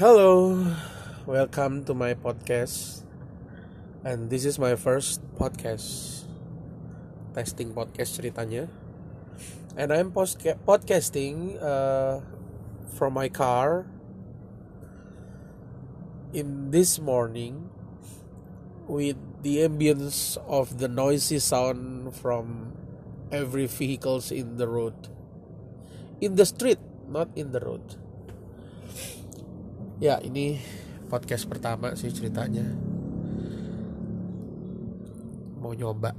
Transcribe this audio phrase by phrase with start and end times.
[0.00, 0.56] Hello,
[1.28, 3.04] welcome to my podcast.
[4.00, 6.24] And this is my first podcast.
[7.36, 8.72] Testing podcast ceritanya.
[9.76, 12.24] And I'm podcasting uh,
[12.96, 13.84] from my car
[16.32, 17.68] in this morning
[18.88, 22.72] with the ambience of the noisy sound from
[23.28, 24.96] every vehicles in the road.
[26.24, 26.80] In the street,
[27.12, 28.00] not in the road.
[30.00, 30.62] Ya, ini
[31.12, 32.64] podcast pertama sih ceritanya.
[35.60, 36.16] Mau nyoba.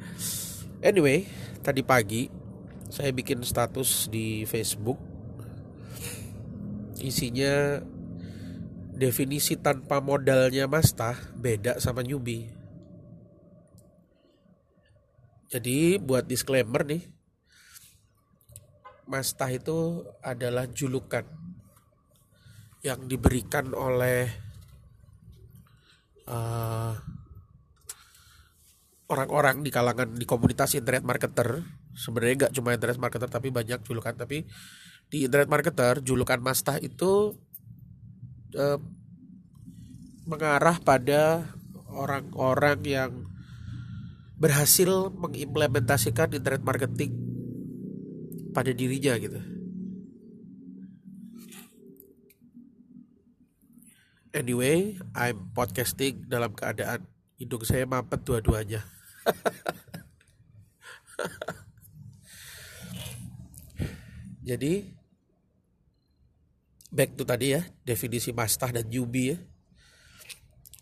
[0.88, 1.28] anyway,
[1.60, 2.32] tadi pagi
[2.88, 4.96] saya bikin status di Facebook.
[6.96, 7.84] Isinya
[8.96, 12.48] definisi tanpa modalnya Masta beda sama newbie.
[15.52, 17.06] Jadi buat disclaimer nih,
[19.06, 21.45] Mastah itu adalah julukan
[22.86, 24.30] yang diberikan oleh
[26.30, 26.94] uh,
[29.10, 31.66] orang-orang di kalangan di komunitas internet marketer.
[31.98, 34.14] Sebenarnya nggak cuma internet marketer tapi banyak julukan.
[34.14, 34.46] Tapi
[35.10, 37.34] di internet marketer julukan Mastah itu
[38.54, 38.78] uh,
[40.30, 41.50] mengarah pada
[41.90, 43.12] orang-orang yang
[44.38, 47.18] berhasil mengimplementasikan internet marketing
[48.54, 49.55] pada dirinya gitu.
[54.36, 57.08] Anyway, I'm podcasting dalam keadaan
[57.40, 58.84] hidung saya mampet dua-duanya.
[64.44, 64.92] Jadi
[66.92, 69.40] back to tadi ya definisi mastah dan jubi ya.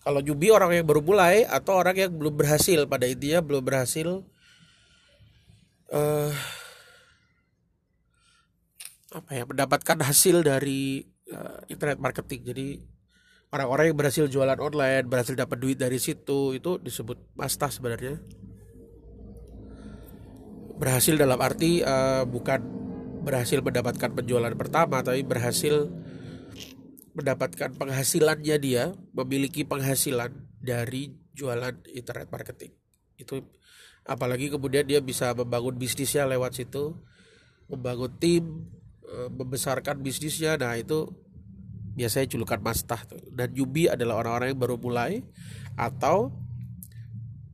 [0.02, 4.26] Kalau jubi orang yang baru mulai atau orang yang belum berhasil pada intinya belum berhasil
[5.94, 6.34] uh,
[9.14, 12.82] apa ya mendapatkan hasil dari uh, internet marketing jadi
[13.54, 18.18] orang-orang yang berhasil jualan online berhasil dapat duit dari situ itu disebut mastah sebenarnya.
[20.74, 22.58] Berhasil dalam arti uh, bukan
[23.22, 25.86] berhasil mendapatkan penjualan pertama tapi berhasil
[27.14, 32.74] mendapatkan penghasilannya dia memiliki penghasilan dari jualan internet marketing.
[33.14, 33.46] Itu
[34.02, 36.98] apalagi kemudian dia bisa membangun bisnisnya lewat situ
[37.70, 38.44] membangun tim
[39.14, 40.58] Eh, membesarkan bisnisnya.
[40.58, 41.06] Nah itu
[41.94, 43.00] biasanya julukan mastah
[43.30, 45.22] dan Yubi adalah orang-orang yang baru mulai
[45.78, 46.34] atau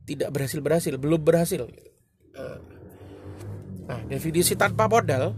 [0.09, 1.61] tidak berhasil berhasil belum berhasil.
[2.35, 2.59] Eh,
[3.85, 5.37] nah definisi tanpa modal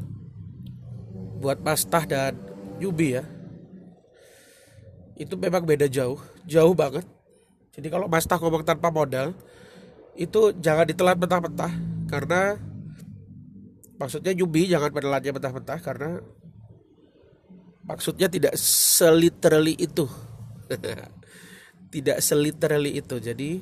[1.44, 2.34] buat mastah dan
[2.80, 3.24] Yubi ya
[5.20, 7.04] itu memang beda jauh jauh banget.
[7.74, 9.36] Jadi kalau mastah ngomong tanpa modal
[10.14, 11.74] itu jangan ditelan mentah-mentah
[12.08, 12.58] karena
[13.98, 16.22] maksudnya Yubi jangan menelannya mentah-mentah karena
[17.88, 20.08] maksudnya tidak seliterally itu.
[21.94, 23.22] Tidak seliterally itu.
[23.22, 23.62] Jadi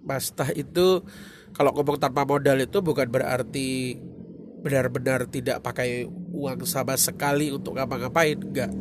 [0.00, 1.04] mastah itu
[1.52, 4.00] kalau ngomong tanpa modal itu bukan berarti
[4.64, 8.40] benar-benar tidak pakai uang sama sekali untuk ngapa-ngapain.
[8.40, 8.72] Enggak.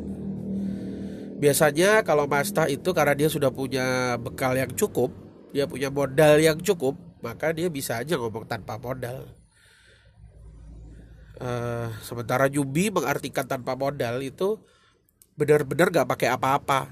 [1.43, 5.11] Biasanya kalau mastah itu karena dia sudah punya bekal yang cukup
[5.51, 9.27] dia punya modal yang cukup maka dia bisa aja ngomong tanpa modal
[11.41, 14.61] Uh, sementara Yubi mengartikan tanpa modal itu
[15.33, 16.85] benar-benar gak pakai apa-apa.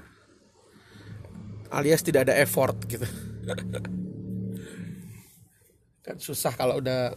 [1.70, 3.06] Alias tidak ada effort gitu.
[6.04, 7.14] Kan susah kalau udah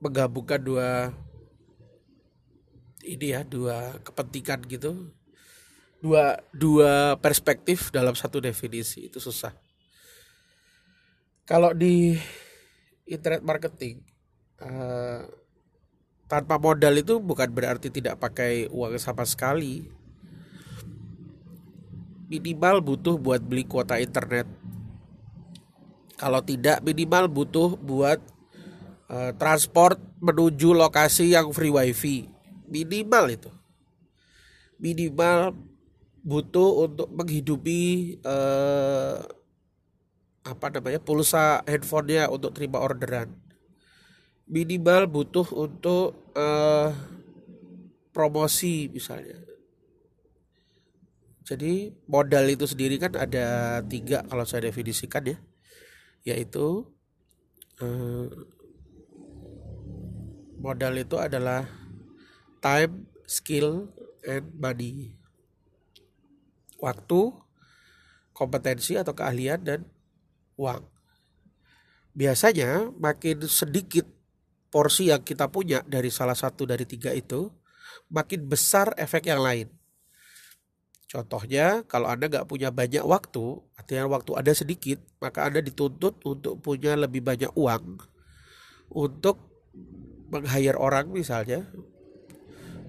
[0.00, 1.12] menggabungkan dua
[3.04, 5.12] ini ya dua kepentingan gitu.
[6.00, 9.52] Dua dua perspektif dalam satu definisi itu susah.
[11.44, 12.16] Kalau di
[13.04, 14.00] internet marketing
[14.64, 15.28] uh,
[16.28, 19.88] tanpa modal itu bukan berarti tidak pakai uang sama sekali.
[22.28, 24.44] Minimal butuh buat beli kuota internet.
[26.20, 28.20] Kalau tidak minimal butuh buat
[29.08, 32.28] uh, transport menuju lokasi yang free wifi.
[32.68, 33.50] Minimal itu.
[34.76, 35.56] Minimal
[36.20, 39.24] butuh untuk menghidupi uh,
[40.44, 43.47] apa namanya pulsa handphonenya untuk terima orderan
[44.48, 46.90] minimal butuh untuk uh,
[48.10, 49.36] promosi misalnya.
[51.44, 55.38] Jadi modal itu sendiri kan ada tiga kalau saya definisikan ya,
[56.24, 56.84] yaitu
[57.80, 58.28] uh,
[60.60, 61.64] modal itu adalah
[62.60, 63.88] time, skill,
[64.26, 65.16] and money.
[66.78, 67.32] Waktu,
[68.36, 69.80] kompetensi atau keahlian dan
[70.60, 70.84] uang.
[72.12, 74.17] Biasanya makin sedikit
[74.68, 77.48] porsi yang kita punya dari salah satu dari tiga itu,
[78.12, 79.68] makin besar efek yang lain.
[81.08, 86.60] Contohnya, kalau Anda nggak punya banyak waktu, artinya waktu Anda sedikit, maka Anda dituntut untuk
[86.60, 87.96] punya lebih banyak uang
[88.92, 89.40] untuk
[90.28, 91.64] meng-hire orang misalnya,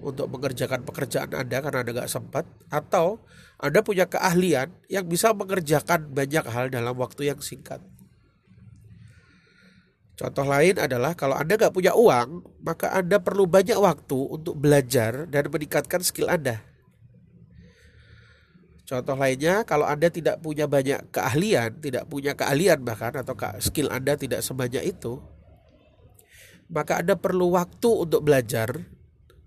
[0.04, 3.24] untuk mengerjakan pekerjaan Anda karena Anda nggak sempat, atau
[3.56, 7.80] Anda punya keahlian yang bisa mengerjakan banyak hal dalam waktu yang singkat.
[10.20, 15.24] Contoh lain adalah kalau Anda nggak punya uang, maka Anda perlu banyak waktu untuk belajar
[15.24, 16.60] dan meningkatkan skill Anda.
[18.84, 23.32] Contoh lainnya, kalau Anda tidak punya banyak keahlian, tidak punya keahlian bahkan atau
[23.64, 25.24] skill Anda tidak sebanyak itu,
[26.68, 28.76] maka Anda perlu waktu untuk belajar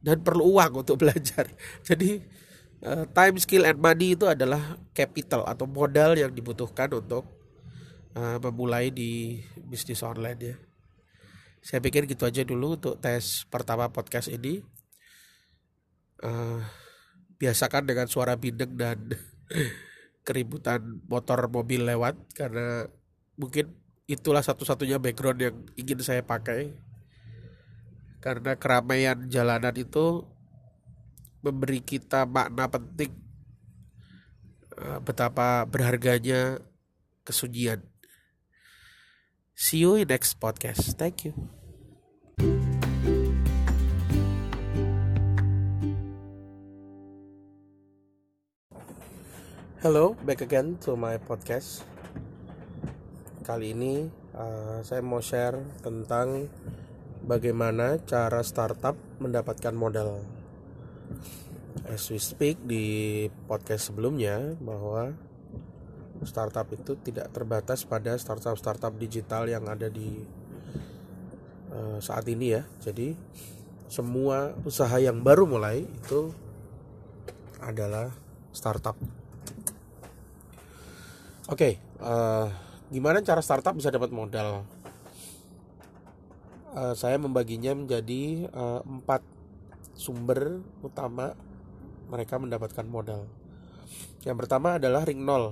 [0.01, 1.53] dan perlu uang untuk belajar.
[1.85, 2.17] Jadi
[2.81, 7.42] eh, time, skill, and money itu adalah capital atau modal yang dibutuhkan untuk
[8.13, 10.55] memulai di bisnis online ya.
[11.63, 14.61] Saya pikir gitu aja dulu untuk tes pertama podcast ini.
[16.23, 16.61] Uh,
[17.41, 18.95] biasakan dengan suara bideng dan
[20.27, 22.87] keributan motor mobil lewat karena
[23.35, 23.75] mungkin
[24.07, 26.71] itulah satu-satunya background yang ingin saya pakai
[28.23, 30.23] karena keramaian jalanan itu
[31.43, 33.11] memberi kita makna penting
[34.79, 36.63] eh, betapa berharganya
[37.27, 37.83] kesunyian.
[39.53, 40.97] See you in next podcast.
[40.97, 41.37] Thank you.
[49.85, 51.85] Hello, back again to my podcast.
[53.45, 56.49] Kali ini uh, saya mau share tentang
[57.21, 60.25] bagaimana cara startup mendapatkan modal.
[61.85, 65.13] As we speak di podcast sebelumnya bahwa
[66.25, 70.23] startup itu tidak terbatas pada startup-startup digital yang ada di
[71.71, 72.63] uh, saat ini ya.
[72.81, 73.15] Jadi
[73.87, 76.33] semua usaha yang baru mulai itu
[77.63, 78.11] adalah
[78.51, 78.97] startup
[81.51, 82.45] Oke, okay, uh, eh,
[82.87, 84.63] gimana cara startup bisa dapat modal?
[86.71, 89.27] Uh, saya membaginya menjadi uh, empat
[89.91, 91.35] sumber utama
[92.07, 93.27] mereka mendapatkan modal.
[94.23, 95.51] Yang pertama adalah ring nol.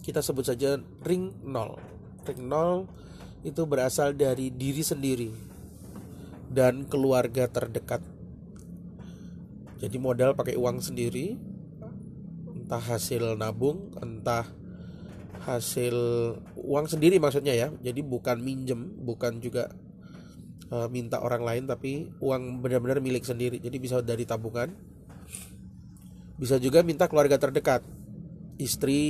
[0.00, 1.76] Kita sebut saja ring nol.
[2.24, 2.88] Ring nol
[3.44, 5.30] itu berasal dari diri sendiri
[6.50, 8.02] dan keluarga terdekat.
[9.80, 11.40] Jadi modal pakai uang sendiri,
[12.52, 14.44] entah hasil nabung, entah
[15.40, 15.96] hasil
[16.60, 19.72] uang sendiri maksudnya ya jadi bukan minjem bukan juga
[20.68, 24.68] uh, minta orang lain tapi uang benar-benar milik sendiri jadi bisa dari tabungan
[26.36, 27.80] bisa juga minta keluarga terdekat
[28.60, 29.02] istri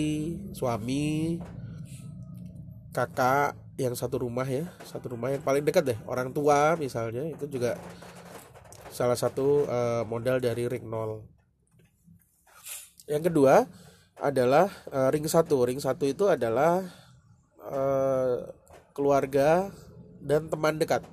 [0.55, 1.37] suami
[2.94, 7.50] kakak yang satu rumah ya satu rumah yang paling dekat deh orang tua misalnya itu
[7.50, 7.75] juga
[8.91, 11.23] salah satu uh, modal dari ring nol.
[13.06, 13.64] Yang kedua
[14.19, 15.62] adalah uh, ring satu.
[15.64, 16.85] Ring satu itu adalah
[17.64, 18.50] uh,
[18.93, 19.70] keluarga
[20.20, 21.06] dan teman dekat.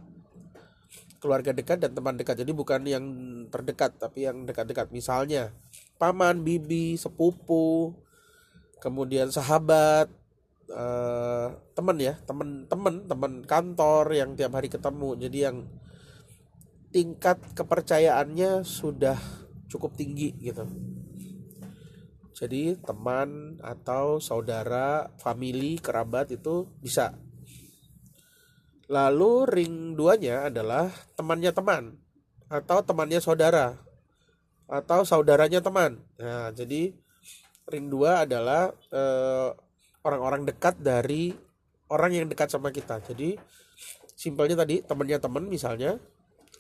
[1.18, 2.44] Keluarga dekat dan teman dekat.
[2.44, 3.06] Jadi bukan yang
[3.50, 4.90] terdekat tapi yang dekat-dekat.
[4.94, 5.54] Misalnya
[5.98, 7.94] paman bibi sepupu
[8.84, 10.08] kemudian sahabat
[10.70, 15.58] uh, teman ya teman-teman teman kantor yang tiap hari ketemu jadi yang
[16.94, 19.18] tingkat kepercayaannya sudah
[19.68, 20.66] cukup tinggi gitu
[22.38, 27.18] jadi teman atau saudara, family, kerabat itu bisa.
[28.86, 31.98] Lalu ring duanya adalah temannya teman
[32.46, 33.82] atau temannya saudara
[34.70, 35.98] atau saudaranya teman.
[36.22, 36.94] Nah, jadi
[37.68, 39.50] ring adalah eh,
[40.08, 41.36] orang-orang dekat dari
[41.92, 43.04] orang yang dekat sama kita.
[43.04, 43.36] Jadi
[44.16, 46.00] simpelnya tadi temannya teman misalnya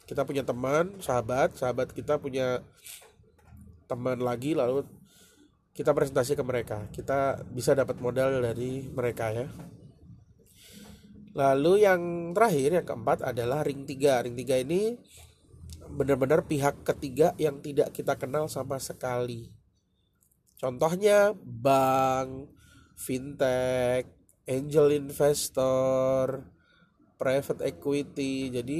[0.07, 2.63] kita punya teman, sahabat, sahabat kita punya
[3.87, 4.83] teman lagi lalu
[5.71, 6.87] kita presentasi ke mereka.
[6.91, 9.47] Kita bisa dapat modal dari mereka ya.
[11.37, 12.01] Lalu yang
[12.33, 14.97] terakhir yang keempat adalah ring 3 ring 3 ini
[15.87, 19.56] benar-benar pihak ketiga yang tidak kita kenal sama sekali
[20.57, 22.49] contohnya bank
[22.97, 24.09] fintech
[24.49, 26.45] angel investor
[27.17, 28.79] private equity jadi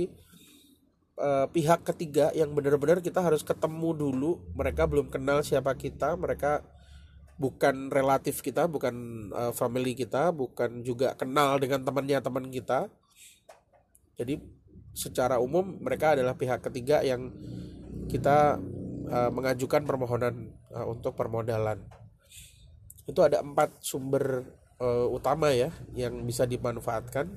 [1.22, 6.66] uh, pihak ketiga yang benar-benar kita harus ketemu dulu mereka belum kenal siapa kita mereka
[7.38, 12.90] bukan relatif kita, bukan uh, family kita, bukan juga kenal dengan temannya teman kita.
[14.18, 14.42] Jadi
[14.98, 17.30] secara umum mereka adalah pihak ketiga yang
[18.10, 18.58] kita
[19.14, 21.82] uh, mengajukan permohonan uh, untuk permodalan.
[23.10, 24.46] Itu ada empat sumber
[24.78, 27.34] uh, utama ya yang bisa dimanfaatkan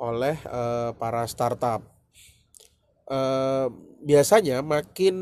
[0.00, 1.84] oleh uh, para startup.
[3.04, 3.68] uh,
[4.00, 5.16] biasanya makin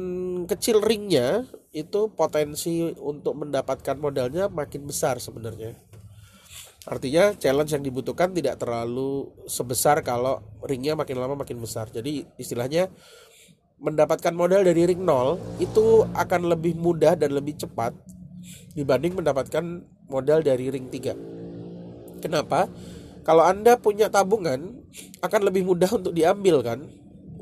[0.46, 5.75] kecil ringnya itu potensi untuk mendapatkan modalnya makin besar sebenarnya.
[6.82, 11.87] Artinya challenge yang dibutuhkan tidak terlalu sebesar kalau ringnya makin lama makin besar.
[11.94, 12.90] Jadi istilahnya
[13.83, 17.91] mendapatkan modal dari ring 0 itu akan lebih mudah dan lebih cepat
[18.79, 22.23] dibanding mendapatkan modal dari ring 3.
[22.23, 22.71] Kenapa?
[23.27, 24.87] Kalau Anda punya tabungan
[25.19, 26.87] akan lebih mudah untuk diambil kan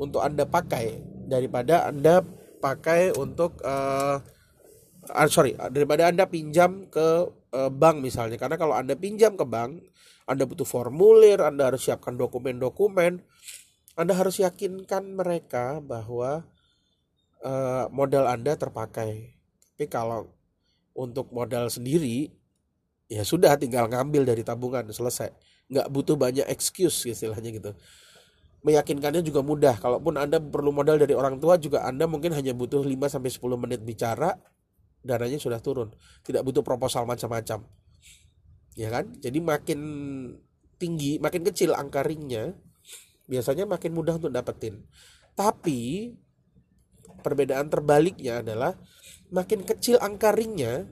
[0.01, 2.25] untuk Anda pakai daripada Anda
[2.61, 4.21] pakai untuk uh,
[5.09, 9.81] uh, sorry daripada Anda pinjam ke uh, bank misalnya karena kalau Anda pinjam ke bank
[10.29, 13.25] Anda butuh formulir Anda harus siapkan dokumen-dokumen
[13.99, 16.47] Anda harus yakinkan mereka bahwa
[17.43, 19.41] uh, modal Anda terpakai
[19.81, 20.29] tapi kalau
[20.93, 22.29] untuk modal sendiri
[23.09, 25.33] ya sudah tinggal ngambil dari tabungan selesai
[25.73, 27.73] nggak butuh banyak excuse istilahnya gitu
[28.61, 29.81] meyakinkannya juga mudah.
[29.81, 33.57] Kalaupun Anda perlu modal dari orang tua juga Anda mungkin hanya butuh 5 sampai 10
[33.57, 34.37] menit bicara
[35.01, 35.93] dananya sudah turun.
[36.25, 37.65] Tidak butuh proposal macam-macam.
[38.77, 39.17] Ya kan?
[39.17, 39.81] Jadi makin
[40.77, 42.53] tinggi, makin kecil angka ringnya
[43.31, 44.83] biasanya makin mudah untuk dapetin.
[45.39, 46.11] Tapi
[47.23, 48.75] perbedaan terbaliknya adalah
[49.31, 50.91] makin kecil angka ringnya,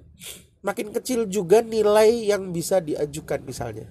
[0.62, 3.90] makin kecil juga nilai yang bisa diajukan misalnya.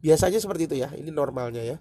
[0.00, 1.76] Biasanya seperti itu ya, ini normalnya ya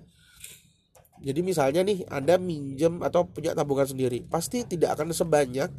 [1.17, 5.69] jadi misalnya nih Anda minjem atau punya tabungan sendiri, pasti tidak akan sebanyak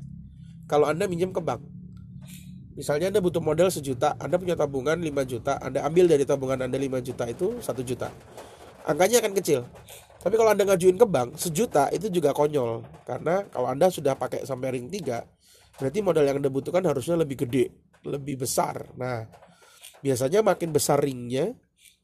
[0.67, 1.63] kalau Anda minjem ke bank.
[2.75, 6.79] Misalnya Anda butuh modal sejuta, Anda punya tabungan 5 juta, Anda ambil dari tabungan Anda
[6.79, 8.11] 5 juta itu 1 juta.
[8.89, 9.69] Angkanya akan kecil.
[10.19, 12.83] Tapi kalau Anda ngajuin ke bank, sejuta itu juga konyol.
[13.05, 17.47] Karena kalau Anda sudah pakai sampai ring 3, berarti modal yang Anda butuhkan harusnya lebih
[17.47, 17.71] gede,
[18.03, 18.89] lebih besar.
[18.97, 19.29] Nah,
[20.01, 21.53] biasanya makin besar ringnya,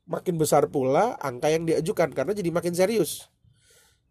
[0.05, 3.33] makin besar pula angka yang diajukan karena jadi makin serius.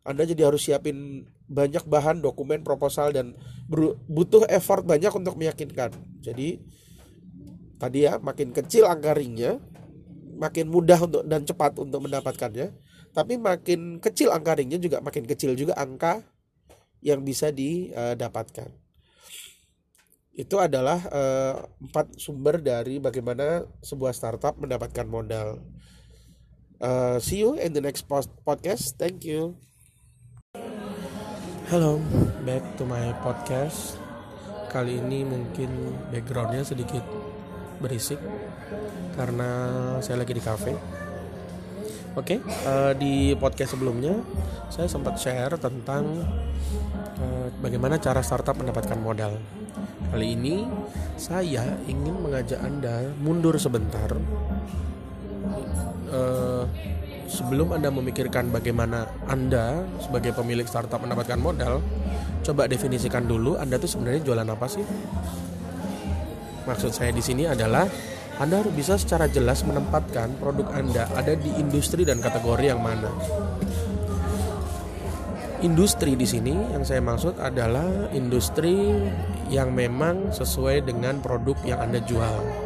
[0.04, 3.40] Anda jadi harus siapin banyak bahan, dokumen, proposal dan
[4.12, 5.96] butuh effort banyak untuk meyakinkan.
[6.20, 6.60] Jadi
[7.80, 9.64] tadi ya makin kecil angka ringnya,
[10.44, 12.76] makin mudah untuk dan cepat untuk mendapatkannya.
[13.16, 16.20] Tapi makin kecil angka ringnya juga makin kecil juga angka
[17.00, 18.68] yang bisa didapatkan.
[20.34, 25.62] Itu adalah uh, empat sumber dari bagaimana sebuah startup mendapatkan modal.
[26.82, 28.10] Uh, see you in the next
[28.44, 28.98] podcast.
[28.98, 29.56] Thank you.
[31.70, 32.02] Halo,
[32.44, 34.02] back to my podcast.
[34.74, 35.70] Kali ini mungkin
[36.10, 37.06] backgroundnya sedikit
[37.84, 38.20] berisik
[39.20, 39.50] karena
[40.00, 40.72] saya lagi di cafe.
[42.14, 44.16] Oke, okay, uh, eh, di podcast sebelumnya
[44.72, 46.24] saya sempat share tentang
[47.20, 49.36] uh, bagaimana cara startup mendapatkan modal.
[50.14, 50.64] Kali ini
[51.18, 54.14] saya ingin mengajak Anda mundur sebentar
[56.14, 56.64] uh,
[57.26, 61.82] sebelum Anda memikirkan bagaimana Anda sebagai pemilik startup mendapatkan modal,
[62.46, 64.86] coba definisikan dulu Anda tuh sebenarnya jualan apa sih?
[66.64, 67.86] Maksud saya di sini adalah
[68.40, 73.12] Anda harus bisa secara jelas menempatkan produk Anda ada di industri dan kategori yang mana.
[75.64, 79.00] Industri di sini yang saya maksud adalah industri
[79.48, 82.64] yang memang sesuai dengan produk yang Anda jual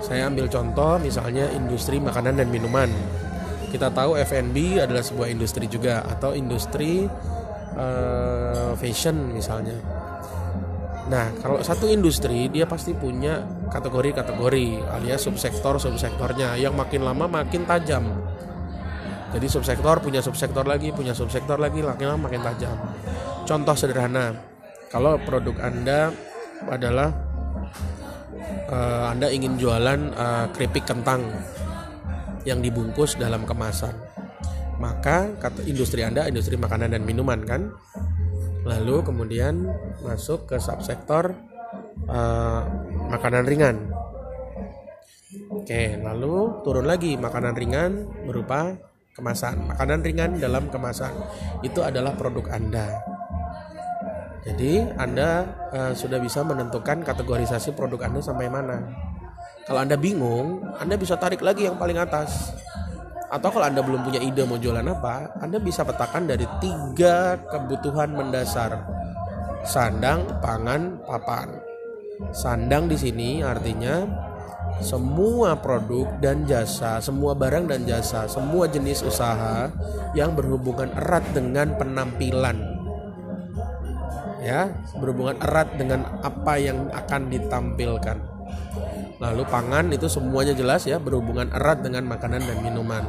[0.00, 2.88] saya ambil contoh misalnya industri makanan dan minuman.
[3.68, 7.04] Kita tahu F&B adalah sebuah industri juga atau industri
[7.76, 9.76] uh, fashion misalnya.
[11.10, 18.06] Nah, kalau satu industri dia pasti punya kategori-kategori alias subsektor-subsektornya yang makin lama makin tajam.
[19.34, 22.78] Jadi subsektor punya subsektor lagi, punya subsektor lagi, makin lama makin tajam.
[23.42, 24.38] Contoh sederhana,
[24.86, 26.14] kalau produk Anda
[26.70, 27.10] adalah
[28.70, 31.26] uh, Anda ingin jualan uh, keripik kentang
[32.46, 33.94] yang dibungkus dalam kemasan.
[34.78, 35.30] Maka
[35.66, 37.74] industri Anda industri makanan dan minuman kan.
[38.64, 39.68] Lalu kemudian
[40.04, 41.32] masuk ke subsektor
[42.08, 42.62] uh,
[43.08, 43.76] makanan ringan.
[45.50, 47.92] Oke, lalu turun lagi makanan ringan
[48.26, 48.74] berupa
[49.14, 49.70] kemasan.
[49.70, 51.14] Makanan ringan dalam kemasan
[51.62, 53.00] itu adalah produk Anda.
[54.40, 58.78] Jadi Anda uh, sudah bisa menentukan kategorisasi produk Anda sampai mana.
[59.68, 62.56] Kalau Anda bingung, Anda bisa tarik lagi yang paling atas.
[63.30, 68.10] Atau kalau Anda belum punya ide mau jualan apa, Anda bisa petakan dari tiga kebutuhan
[68.10, 68.82] mendasar.
[69.62, 71.48] Sandang, pangan, papan.
[72.34, 74.04] Sandang di sini artinya
[74.82, 79.70] semua produk dan jasa, semua barang dan jasa, semua jenis usaha
[80.12, 82.80] yang berhubungan erat dengan penampilan
[84.40, 88.18] ya berhubungan erat dengan apa yang akan ditampilkan.
[89.20, 93.04] Lalu pangan itu semuanya jelas ya berhubungan erat dengan makanan dan minuman.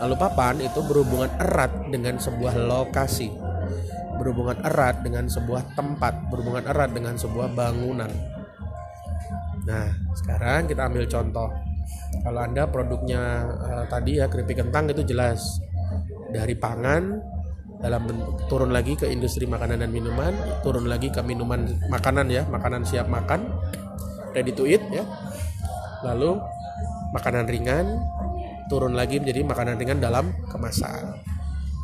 [0.00, 3.28] Lalu papan itu berhubungan erat dengan sebuah lokasi,
[4.16, 8.08] berhubungan erat dengan sebuah tempat, berhubungan erat dengan sebuah bangunan.
[9.68, 11.52] Nah, sekarang kita ambil contoh.
[12.24, 15.60] Kalau Anda produknya uh, tadi ya keripik kentang itu jelas
[16.32, 17.20] dari pangan
[17.78, 20.32] dalam bentuk, turun lagi ke industri makanan dan minuman,
[20.64, 23.52] turun lagi ke minuman makanan ya, makanan siap makan,
[24.36, 25.02] ready to eat ya.
[26.04, 26.36] Lalu
[27.16, 27.96] makanan ringan
[28.68, 31.16] turun lagi menjadi makanan ringan dalam kemasan.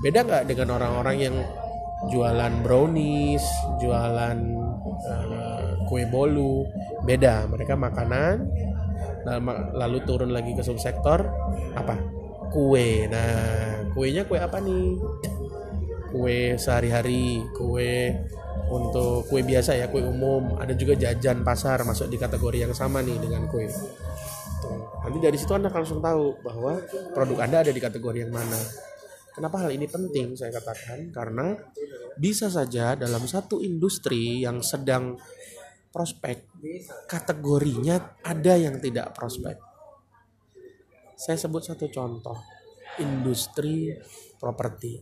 [0.04, 1.36] Beda nggak dengan orang-orang yang
[2.12, 3.46] jualan brownies,
[3.80, 4.38] jualan
[5.08, 6.66] uh, kue bolu,
[7.06, 7.46] beda.
[7.46, 8.50] Mereka makanan,
[9.78, 11.22] lalu turun lagi ke subsektor
[11.78, 11.96] apa?
[12.50, 13.06] Kue.
[13.06, 14.98] Nah, kuenya kue apa nih?
[16.12, 18.12] Kue sehari-hari, kue
[18.72, 20.56] untuk kue biasa ya, kue umum.
[20.56, 23.68] Ada juga jajan pasar masuk di kategori yang sama nih dengan kue.
[25.02, 26.80] Nanti dari situ Anda langsung tahu bahwa
[27.12, 28.56] produk Anda ada di kategori yang mana.
[29.32, 31.12] Kenapa hal ini penting saya katakan?
[31.12, 31.56] Karena
[32.16, 35.16] bisa saja dalam satu industri yang sedang
[35.92, 36.48] prospek,
[37.08, 39.56] kategorinya ada yang tidak prospek.
[41.16, 42.40] Saya sebut satu contoh,
[43.00, 43.92] industri
[44.40, 45.00] properti.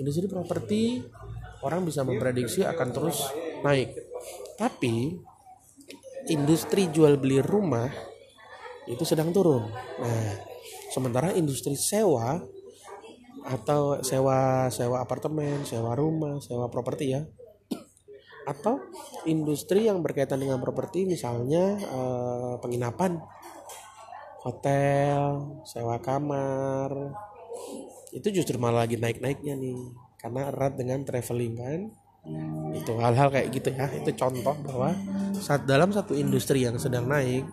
[0.00, 0.98] Industri properti
[1.64, 3.24] orang bisa memprediksi akan terus
[3.64, 3.96] naik.
[4.60, 5.16] Tapi
[6.28, 7.88] industri jual beli rumah
[8.84, 9.64] itu sedang turun.
[9.72, 10.32] Nah,
[10.92, 12.36] sementara industri sewa
[13.44, 17.24] atau sewa sewa apartemen, sewa rumah, sewa properti ya.
[18.44, 18.76] Atau
[19.24, 23.16] industri yang berkaitan dengan properti misalnya eh, penginapan,
[24.44, 25.20] hotel,
[25.64, 26.92] sewa kamar.
[28.12, 31.80] Itu justru malah lagi naik-naiknya nih karena erat dengan traveling kan.
[32.72, 33.92] Itu hal-hal kayak gitu ya.
[33.92, 34.96] Itu contoh bahwa
[35.36, 37.44] saat dalam satu industri yang sedang naik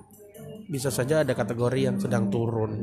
[0.72, 2.80] bisa saja ada kategori yang sedang turun.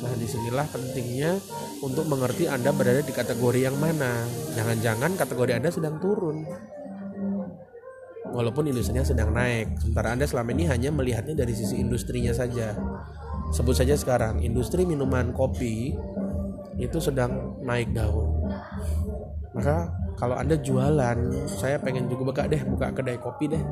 [0.00, 1.36] Nah, di sinilah pentingnya
[1.84, 4.24] untuk mengerti Anda berada di kategori yang mana.
[4.56, 6.48] Jangan-jangan kategori Anda sedang turun.
[8.32, 9.84] Walaupun industrinya sedang naik.
[9.84, 12.72] Sementara Anda selama ini hanya melihatnya dari sisi industrinya saja.
[13.52, 15.92] Sebut saja sekarang, industri minuman kopi
[16.80, 18.41] itu sedang naik daun.
[19.62, 23.62] Maka kalau Anda jualan, saya pengen juga buka deh, buka kedai kopi deh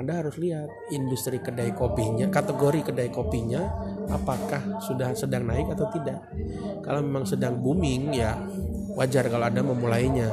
[0.00, 0.64] anda harus lihat
[0.96, 3.68] industri kedai kopinya, kategori kedai kopinya,
[4.08, 6.24] apakah sudah sedang naik atau tidak.
[6.80, 8.32] Kalau memang sedang booming, ya
[8.96, 10.32] wajar kalau Anda memulainya.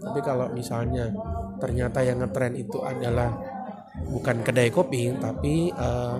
[0.00, 1.12] Tapi kalau misalnya
[1.60, 3.28] ternyata yang ngetren itu adalah
[4.08, 6.16] bukan kedai kopi, tapi uh,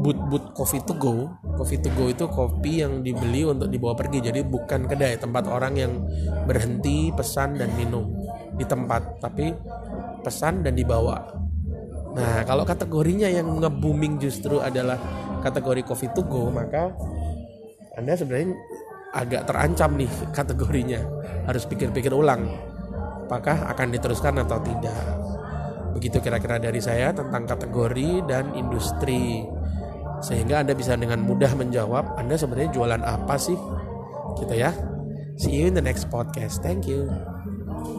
[0.00, 1.28] boot-boot coffee to go.
[1.58, 4.24] Coffee to go itu kopi yang dibeli untuk dibawa pergi.
[4.24, 5.92] Jadi bukan kedai, tempat orang yang
[6.48, 8.08] berhenti pesan dan minum
[8.56, 9.52] di tempat, tapi
[10.24, 11.42] pesan dan dibawa
[12.12, 15.00] Nah, kalau kategorinya yang nge-booming justru adalah
[15.40, 16.92] kategori coffee to go, maka
[17.96, 18.52] Anda sebenarnya
[19.16, 21.00] agak terancam nih kategorinya.
[21.48, 22.48] Harus pikir-pikir ulang
[23.28, 24.96] apakah akan diteruskan atau tidak.
[25.96, 29.44] Begitu kira-kira dari saya tentang kategori dan industri.
[30.22, 33.58] Sehingga Anda bisa dengan mudah menjawab Anda sebenarnya jualan apa sih?
[34.38, 34.70] Gitu ya.
[35.36, 36.62] See you in the next podcast.
[36.62, 37.31] Thank you.